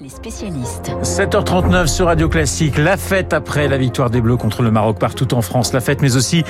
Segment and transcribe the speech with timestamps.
[0.00, 0.92] les spécialistes.
[1.02, 5.34] 7h39 sur Radio Classique, la fête après la victoire des Bleus contre le Maroc partout
[5.34, 5.74] en France.
[5.74, 6.42] La fête mais aussi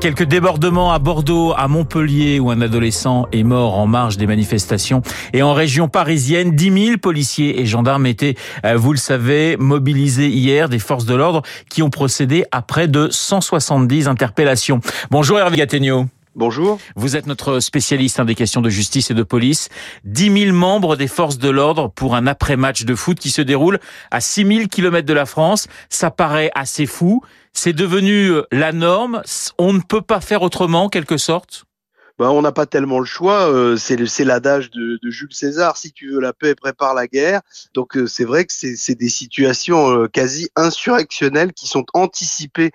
[0.00, 5.00] quelques débordements à Bordeaux, à Montpellier où un adolescent est mort en marge des manifestations.
[5.32, 8.34] Et en région parisienne, 10 000 policiers et gendarmes étaient,
[8.66, 12.88] euh, vous le savez, mobilisés hier des forces de l'ordre qui ont procédé à près
[12.88, 14.80] de 170 interpellations.
[15.10, 16.08] Bonjour Hervé Gattegno.
[16.38, 16.78] Bonjour.
[16.94, 19.70] Vous êtes notre spécialiste hein, des questions de justice et de police.
[20.04, 23.80] 10 000 membres des forces de l'ordre pour un après-match de foot qui se déroule
[24.12, 25.66] à 6 000 kilomètres de la France.
[25.88, 27.24] Ça paraît assez fou.
[27.54, 29.20] C'est devenu euh, la norme.
[29.58, 31.64] On ne peut pas faire autrement, en quelque sorte?
[32.20, 33.50] Ben, on n'a pas tellement le choix.
[33.50, 35.76] Euh, c'est l'adage de, de, Jules César.
[35.76, 37.40] Si tu veux la paix, prépare la guerre.
[37.74, 42.70] Donc euh, c'est vrai que c'est des situations quasi insurrectionnelles qui sont anticipées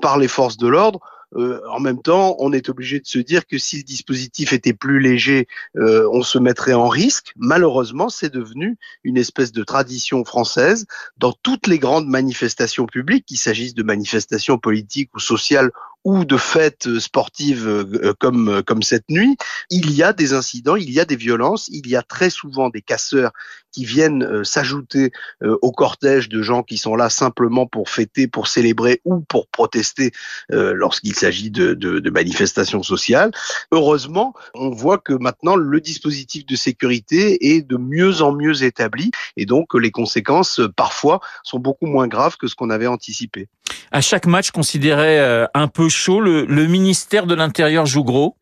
[0.00, 1.00] par les forces de l'ordre.
[1.36, 4.72] Euh, en même temps, on est obligé de se dire que si le dispositif était
[4.72, 7.32] plus léger, euh, on se mettrait en risque.
[7.36, 10.86] Malheureusement, c'est devenu une espèce de tradition française
[11.18, 15.70] dans toutes les grandes manifestations publiques, qu'il s'agisse de manifestations politiques ou sociales
[16.04, 19.36] ou de fêtes sportives euh, comme comme cette nuit,
[19.70, 22.70] il y a des incidents, il y a des violences, il y a très souvent
[22.70, 23.30] des casseurs
[23.70, 28.26] qui viennent euh, s'ajouter euh, au cortège de gens qui sont là simplement pour fêter,
[28.26, 30.12] pour célébrer ou pour protester
[30.50, 33.30] lorsqu'il s'agit de, de, de, manifestations sociales.
[33.70, 39.10] Heureusement, on voit que maintenant le dispositif de sécurité est de mieux en mieux établi
[39.36, 43.48] et donc les conséquences parfois sont beaucoup moins graves que ce qu'on avait anticipé.
[43.90, 45.18] À chaque match considéré
[45.54, 46.20] un peu chaud.
[46.20, 48.36] Le, ministère de l'Intérieur joue gros?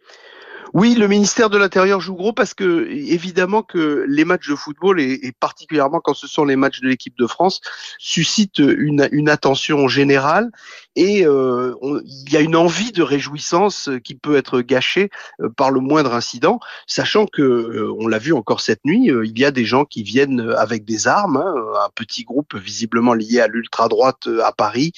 [0.72, 5.00] Oui, le ministère de l'Intérieur joue gros parce que évidemment que les matchs de football
[5.00, 7.60] et, particulièrement quand ce sont les matchs de l'équipe de France
[7.98, 10.50] suscitent une, une attention générale
[10.96, 11.74] et euh,
[12.04, 15.10] il y a une envie de réjouissance qui peut être gâchée
[15.40, 19.38] euh, par le moindre incident, sachant que euh, on l'a vu encore cette nuit, il
[19.38, 23.40] y a des gens qui viennent avec des armes, hein, un petit groupe visiblement lié
[23.40, 24.92] à l'ultra droite à Paris,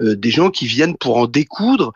[0.00, 1.92] des gens qui viennent pour en découdre,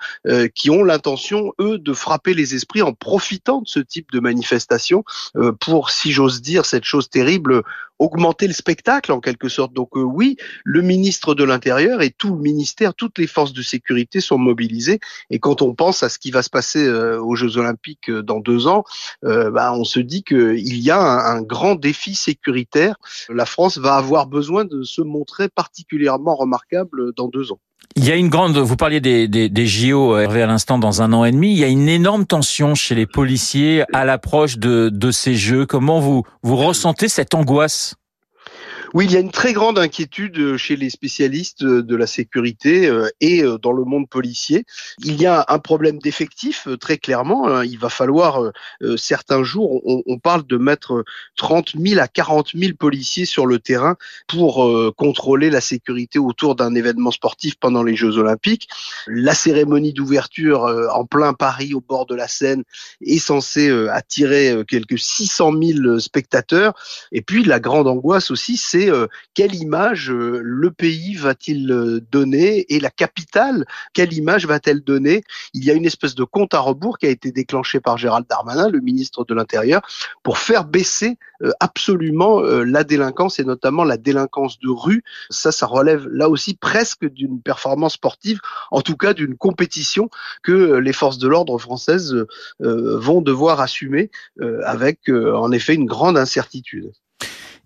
[0.55, 5.05] qui ont l'intention eux de frapper les esprits en profitant de ce type de manifestation
[5.36, 7.63] euh, pour, si j'ose dire, cette chose terrible,
[8.00, 9.72] augmenter le spectacle en quelque sorte.
[9.72, 13.62] Donc euh, oui, le ministre de l'Intérieur et tout le ministère, toutes les forces de
[13.62, 14.98] sécurité sont mobilisées.
[15.30, 18.40] Et quand on pense à ce qui va se passer euh, aux Jeux Olympiques dans
[18.40, 18.84] deux ans,
[19.22, 22.96] bah, on se dit qu'il y a un, grand défi sécuritaire.
[23.28, 27.61] La France va avoir besoin de se montrer particulièrement remarquable dans deux ans.
[27.96, 31.02] Il y a une grande, vous parliez des, des, des JO, Hervé, à l'instant, dans
[31.02, 31.51] un an et demi.
[31.52, 35.67] Il y a une énorme tension chez les policiers à l'approche de, de ces Jeux.
[35.67, 37.96] Comment vous, vous ressentez cette angoisse?
[38.92, 42.08] Oui, il y a une très grande inquiétude euh, chez les spécialistes euh, de la
[42.08, 44.64] sécurité euh, et dans le monde policier.
[45.05, 47.48] Il y a un problème d'effectif, très clairement.
[47.48, 47.64] Hein.
[47.64, 48.50] Il va falloir
[48.96, 51.05] certains jours, on, parle de mettre
[51.36, 53.96] 30 000 à 40 000 policiers sur le terrain
[54.27, 58.68] pour contrôler la sécurité autour d'un événement sportif pendant les Jeux Olympiques.
[59.06, 60.62] La cérémonie d'ouverture
[60.92, 62.64] en plein Paris, au bord de la Seine,
[63.05, 66.74] est censée attirer quelques 600 000 spectateurs.
[67.12, 72.01] Et puis la grande angoisse aussi, c'est euh, quelle image euh, le pays va-t-il euh,
[72.11, 75.23] donner et la capitale, quelle image va-t-elle donner?
[75.55, 78.27] Il y a une espèce de compte à rebours qui a été déclenché par Gérald
[78.29, 79.83] Darmanin, le ministre de l'Intérieur,
[80.23, 81.18] pour faire baisser
[81.58, 85.02] absolument la délinquance et notamment la délinquance de rue.
[85.30, 90.11] Ça, ça relève là aussi presque d'une performance sportive, en tout cas d'une compétition
[90.42, 92.14] que les forces de l'ordre françaises
[92.58, 94.11] vont devoir assumer
[94.64, 96.92] avec en effet une grande incertitude.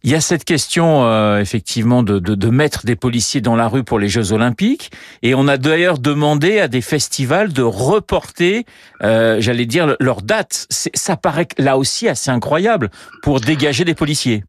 [0.06, 3.84] Il y a cette question euh, effectivement de, de, mettre des policiers dans la rue
[3.84, 4.90] pour les Jeux Olympiques,
[5.22, 8.66] et on a d'ailleurs demandé à des festivals de reporter,
[9.02, 10.66] euh, j'allais dire, leur date.
[10.68, 12.90] Ça paraît là aussi assez incroyable
[13.22, 14.44] pour dégager des policiers.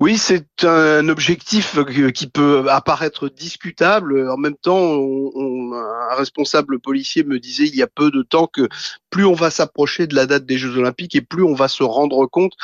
[0.00, 1.78] Oui, c'est un objectif
[2.14, 4.28] qui peut apparaître discutable.
[4.30, 8.46] En même temps, on, un responsable policier me disait il y a peu de temps
[8.46, 8.68] que
[9.14, 11.84] plus on va s'approcher de la date des Jeux Olympiques et plus on va se
[11.84, 12.54] rendre compte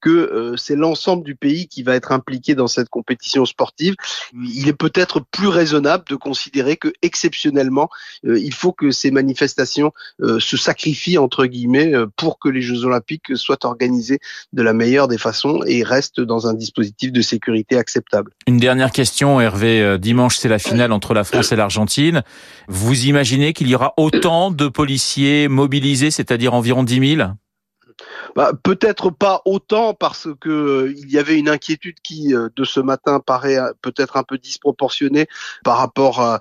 [0.00, 3.94] que euh, c'est l'ensemble du pays qui va être impliqué dans cette compétition sportive.
[4.34, 7.88] Il est peut-être plus raisonnable de considérer que exceptionnellement,
[8.26, 12.84] euh, il faut que ces manifestations euh, se sacrifient entre guillemets pour que les Jeux
[12.84, 14.18] Olympiques soient organisés
[14.52, 18.32] de la meilleure des façons et restent dans un dispositif de sécurité acceptable.
[18.48, 19.98] Une dernière question, Hervé.
[19.98, 22.22] Dimanche, c'est la finale entre la France et l'Argentine.
[22.68, 27.30] Vous imaginez qu'il y aura autant de policiers mobilisés, c'est-à-dire environ 10 000
[28.36, 32.64] bah, Peut-être pas autant parce que euh, il y avait une inquiétude qui, euh, de
[32.64, 35.26] ce matin, paraît euh, peut-être un peu disproportionnée
[35.64, 36.40] par rapport à,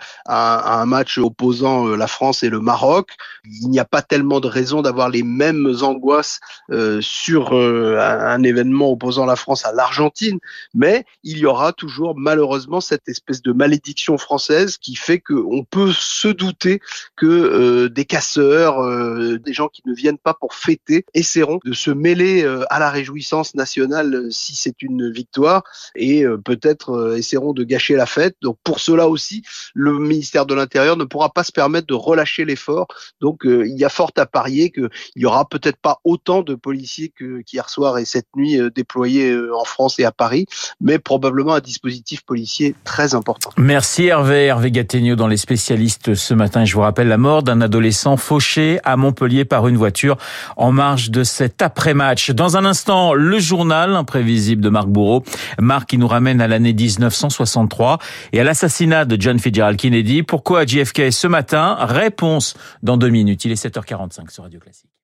[0.82, 3.12] un match opposant la France et le Maroc.
[3.46, 6.40] Il n'y a pas tellement de raison d'avoir les mêmes angoisses
[6.72, 10.40] euh, sur un, un, événement opposant la France à l'Argentine,
[10.74, 15.92] mais il y aura toujours malheureusement cette espèce de malédiction française qui fait qu'on peut
[15.92, 16.80] se douter
[17.16, 18.80] que des casseurs,
[19.40, 22.90] des gens qui ne viennent pas pour fêter, essaieront de se mêler euh, à la
[22.90, 25.64] réjouissance nationale euh, si c'est une victoire
[25.96, 28.36] et euh, peut-être essaieront de gâcher la fête.
[28.42, 29.44] Donc pour cela aussi,
[29.74, 32.88] le ministère de l'Intérieur ne pourra pas se permettre de relâcher l'effort.
[33.22, 37.14] Donc il y a fort à parier qu'il y aura peut-être pas autant de policiers
[37.46, 40.46] qu'hier soir et cette nuit déployés en France et à Paris,
[40.82, 43.52] mais probablement un dispositif policier très important.
[43.58, 46.66] Merci Hervé, Hervé Gattegno dans les spécialistes ce matin.
[46.66, 50.18] Je vous rappelle la mort d'un adolescent fauché à Montpellier par une voiture
[50.58, 52.32] en marge de cet après-match.
[52.32, 55.24] Dans un instant, le journal imprévisible de Marc Bourreau.
[55.60, 58.00] Marc qui nous ramène à l'année 1963
[58.34, 60.24] et à l'assassinat de John Fitzgerald Kennedy.
[60.24, 61.78] Pourquoi JFK ce matin?
[61.80, 63.46] Réponse dans deux minutes.
[63.46, 64.99] Il est 7h45 sur Radio Classique.